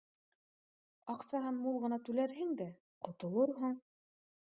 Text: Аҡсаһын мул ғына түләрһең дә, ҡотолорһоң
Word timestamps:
Аҡсаһын 1.15 1.61
мул 1.67 1.79
ғына 1.85 2.01
түләрһең 2.09 2.59
дә, 2.65 2.71
ҡотолорһоң 3.09 3.81